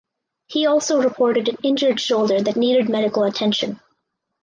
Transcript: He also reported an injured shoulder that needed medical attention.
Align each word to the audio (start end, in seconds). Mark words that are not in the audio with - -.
He 0.47 0.65
also 0.65 0.99
reported 0.99 1.47
an 1.47 1.57
injured 1.61 1.99
shoulder 1.99 2.41
that 2.41 2.55
needed 2.55 2.89
medical 2.89 3.23
attention. 3.23 3.79